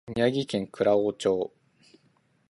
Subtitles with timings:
[0.15, 1.53] 宮城県蔵王町